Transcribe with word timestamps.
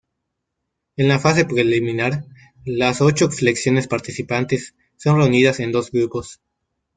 En 0.97 1.07
la 1.09 1.19
fase 1.19 1.45
preliminar 1.45 2.25
las 2.65 3.01
ocho 3.01 3.29
selecciones 3.29 3.87
participantes 3.87 4.73
son 4.97 5.17
reunidas 5.19 5.59
en 5.59 5.71
dos 5.71 5.91
grupos. 5.91 6.41